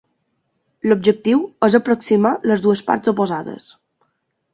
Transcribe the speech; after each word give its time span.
L'objectiu 0.91 1.43
és 1.67 1.77
aproximar 1.79 2.31
les 2.53 2.63
dues 2.69 2.81
parts 2.87 3.13
oposades. 3.13 3.69